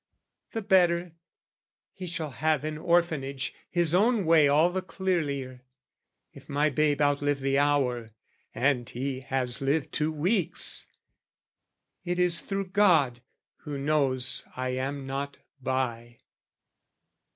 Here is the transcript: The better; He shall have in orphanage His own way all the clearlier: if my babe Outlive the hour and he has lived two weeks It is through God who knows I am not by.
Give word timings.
The 0.53 0.63
better; 0.63 1.11
He 1.93 2.07
shall 2.07 2.31
have 2.31 2.65
in 2.65 2.75
orphanage 2.79 3.53
His 3.69 3.93
own 3.93 4.25
way 4.25 4.47
all 4.47 4.71
the 4.71 4.81
clearlier: 4.81 5.61
if 6.33 6.49
my 6.49 6.71
babe 6.71 6.99
Outlive 7.03 7.39
the 7.39 7.59
hour 7.59 8.09
and 8.55 8.89
he 8.89 9.19
has 9.19 9.61
lived 9.61 9.91
two 9.91 10.11
weeks 10.11 10.87
It 12.03 12.17
is 12.17 12.41
through 12.41 12.69
God 12.69 13.21
who 13.57 13.77
knows 13.77 14.43
I 14.55 14.69
am 14.69 15.05
not 15.05 15.37
by. 15.61 16.17